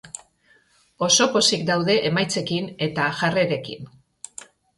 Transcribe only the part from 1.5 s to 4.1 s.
daude emaitzekin eta jarrerekin.